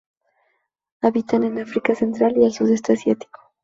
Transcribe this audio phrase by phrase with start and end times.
[1.03, 3.39] Habitan en África central y el Sudeste asiático.